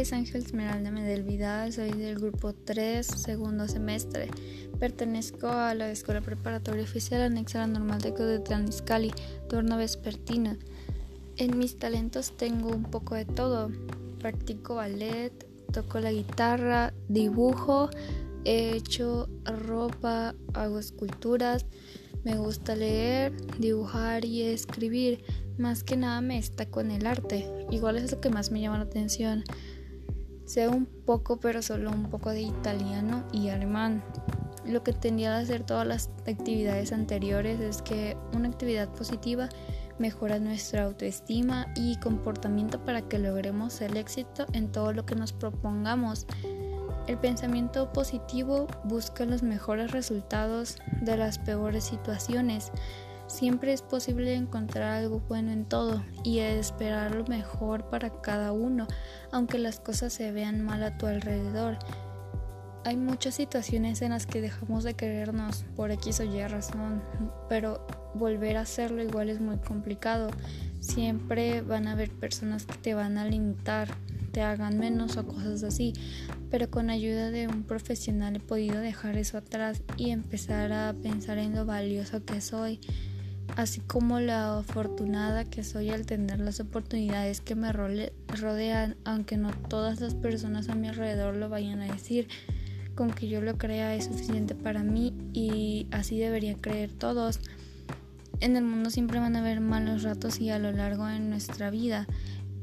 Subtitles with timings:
[0.00, 4.30] es Ángel Esmeralda Medel Vidal, soy del grupo 3, segundo semestre.
[4.78, 9.12] Pertenezco a la Escuela Preparatoria Oficial Anexa a la Normal de Tlaniscali,
[9.50, 10.56] turno vespertino.
[11.36, 13.70] En mis talentos tengo un poco de todo.
[14.18, 15.32] Practico ballet,
[15.70, 17.90] toco la guitarra, dibujo,
[18.46, 21.66] he hecho ropa, hago esculturas,
[22.24, 25.22] me gusta leer, dibujar y escribir.
[25.58, 27.46] Más que nada me destaco en el arte.
[27.70, 29.44] Igual es lo que más me llama la atención.
[30.50, 34.02] Sé un poco, pero solo un poco de italiano y alemán.
[34.66, 39.48] Lo que tendría de hacer todas las actividades anteriores es que una actividad positiva
[40.00, 45.32] mejora nuestra autoestima y comportamiento para que logremos el éxito en todo lo que nos
[45.32, 46.26] propongamos.
[47.06, 52.72] El pensamiento positivo busca los mejores resultados de las peores situaciones.
[53.30, 58.88] Siempre es posible encontrar algo bueno en todo y esperar lo mejor para cada uno,
[59.30, 61.78] aunque las cosas se vean mal a tu alrededor.
[62.84, 67.04] Hay muchas situaciones en las que dejamos de querernos por X o Y razón,
[67.48, 70.30] pero volver a hacerlo igual es muy complicado.
[70.80, 73.88] Siempre van a haber personas que te van a limitar,
[74.32, 75.92] te hagan menos o cosas así,
[76.50, 81.38] pero con ayuda de un profesional he podido dejar eso atrás y empezar a pensar
[81.38, 82.80] en lo valioso que soy,
[83.56, 89.50] así como la afortunada que soy al tener las oportunidades que me rodean, aunque no
[89.68, 92.28] todas las personas a mi alrededor lo vayan a decir.
[92.94, 97.40] Con que yo lo crea es suficiente para mí y así deberían creer todos.
[98.40, 101.70] En el mundo siempre van a haber malos ratos y a lo largo de nuestra
[101.70, 102.06] vida.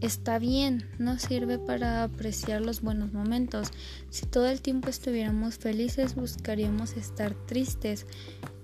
[0.00, 3.68] Está bien, no sirve para apreciar los buenos momentos.
[4.10, 8.06] Si todo el tiempo estuviéramos felices, buscaríamos estar tristes.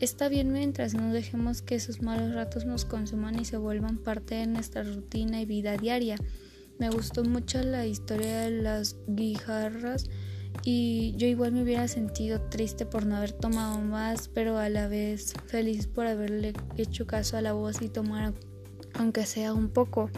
[0.00, 4.36] Está bien mientras no dejemos que esos malos ratos nos consuman y se vuelvan parte
[4.36, 6.16] de nuestra rutina y vida diaria.
[6.78, 10.08] Me gustó mucho la historia de las guijarras
[10.62, 14.88] y yo igual me hubiera sentido triste por no haber tomado más, pero a la
[14.88, 18.34] vez feliz por haberle hecho caso a la voz y tomar
[18.98, 20.10] aunque sea un poco.